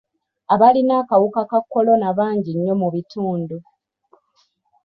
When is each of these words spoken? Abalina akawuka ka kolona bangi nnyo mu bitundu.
Abalina 0.53 0.93
akawuka 1.01 1.41
ka 1.49 1.59
kolona 1.71 2.07
bangi 2.17 2.51
nnyo 2.55 2.73
mu 2.81 2.87
bitundu. 2.93 3.57